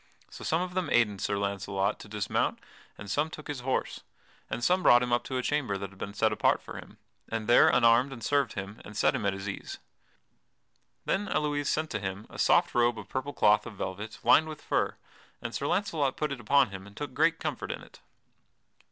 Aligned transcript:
So 0.31 0.43
some 0.43 0.63
of 0.63 0.73
them 0.73 0.89
aided 0.91 1.21
Sir 1.21 1.37
Launcelot 1.37 1.99
to 1.99 2.07
dismount 2.09 2.57
and 2.97 3.07
some 3.07 3.29
took 3.29 3.47
his 3.47 3.59
horse, 3.59 4.01
and 4.49 4.63
some 4.63 4.81
brought 4.81 5.03
him 5.03 5.13
up 5.13 5.23
to 5.25 5.37
a 5.37 5.43
chamber 5.43 5.77
that 5.77 5.91
had 5.91 5.99
been 5.99 6.15
set 6.15 6.33
apart 6.33 6.59
for 6.63 6.75
him, 6.79 6.97
and 7.29 7.47
there 7.47 7.67
unarmed 7.69 8.11
and 8.11 8.23
served 8.23 8.53
him, 8.53 8.81
and 8.83 8.97
set 8.97 9.13
him 9.13 9.27
at 9.27 9.33
his 9.33 9.47
ease. 9.47 9.77
Then 11.05 11.27
Elouise 11.27 11.69
sent 11.69 11.91
to 11.91 11.99
him 11.99 12.25
a 12.31 12.39
soft 12.39 12.73
robe 12.73 12.97
of 12.97 13.09
purple 13.09 13.31
cloth 13.31 13.67
of 13.67 13.75
velvet, 13.75 14.17
lined 14.23 14.47
with 14.49 14.63
fur, 14.63 14.95
and 15.39 15.53
Sir 15.53 15.67
Launcelot 15.67 16.17
put 16.17 16.31
it 16.31 16.39
upon 16.39 16.71
him 16.71 16.87
and 16.87 16.97
took 16.97 17.13
great 17.13 17.37
comfort 17.39 17.71
in 17.71 17.83
it. 17.83 17.99